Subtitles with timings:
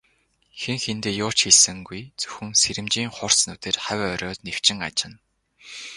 [0.61, 5.15] Хэн хэндээ юу ч хэлсэнгүй, зөвхөн сэрэмжийн хурц нүдээр хавь ойроо нэвчин ажна.